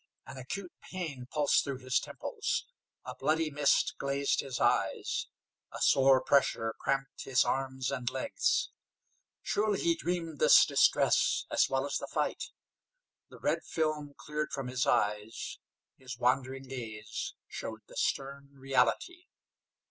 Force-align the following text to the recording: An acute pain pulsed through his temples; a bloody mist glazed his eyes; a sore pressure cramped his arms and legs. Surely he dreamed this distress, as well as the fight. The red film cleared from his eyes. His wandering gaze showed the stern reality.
An 0.25 0.35
acute 0.39 0.71
pain 0.81 1.27
pulsed 1.29 1.63
through 1.63 1.77
his 1.77 1.99
temples; 1.99 2.65
a 3.05 3.13
bloody 3.13 3.51
mist 3.51 3.93
glazed 3.99 4.39
his 4.39 4.59
eyes; 4.59 5.27
a 5.71 5.79
sore 5.79 6.19
pressure 6.23 6.73
cramped 6.79 7.25
his 7.25 7.45
arms 7.45 7.91
and 7.91 8.09
legs. 8.09 8.71
Surely 9.43 9.79
he 9.79 9.93
dreamed 9.93 10.39
this 10.39 10.65
distress, 10.65 11.45
as 11.51 11.69
well 11.69 11.85
as 11.85 11.97
the 11.99 12.07
fight. 12.07 12.45
The 13.29 13.37
red 13.37 13.61
film 13.63 14.15
cleared 14.17 14.51
from 14.51 14.69
his 14.69 14.87
eyes. 14.87 15.59
His 15.97 16.17
wandering 16.17 16.63
gaze 16.63 17.35
showed 17.47 17.81
the 17.85 17.95
stern 17.95 18.49
reality. 18.53 19.25